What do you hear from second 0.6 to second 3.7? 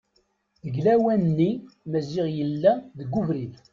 Deg lawan-nni Maziɣ yella deg ubrid.